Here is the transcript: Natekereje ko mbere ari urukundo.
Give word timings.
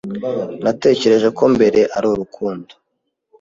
Natekereje 0.63 1.27
ko 1.37 1.43
mbere 1.55 1.79
ari 1.97 2.07
urukundo. 2.13 2.71